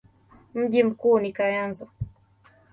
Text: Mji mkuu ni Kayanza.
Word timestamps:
Mji 0.53 0.83
mkuu 0.83 1.19
ni 1.19 1.31
Kayanza. 1.33 1.87